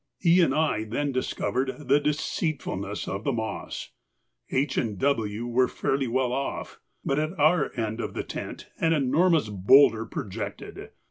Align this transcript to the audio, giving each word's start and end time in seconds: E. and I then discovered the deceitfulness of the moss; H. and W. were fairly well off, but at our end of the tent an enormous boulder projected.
E. 0.25 0.41
and 0.41 0.51
I 0.55 0.83
then 0.85 1.11
discovered 1.11 1.87
the 1.87 1.99
deceitfulness 1.99 3.07
of 3.07 3.23
the 3.23 3.31
moss; 3.31 3.91
H. 4.49 4.75
and 4.75 4.97
W. 4.97 5.45
were 5.45 5.67
fairly 5.67 6.07
well 6.07 6.33
off, 6.33 6.79
but 7.05 7.19
at 7.19 7.37
our 7.37 7.71
end 7.75 8.01
of 8.01 8.15
the 8.15 8.23
tent 8.23 8.65
an 8.79 8.93
enormous 8.93 9.49
boulder 9.49 10.07
projected. 10.07 10.89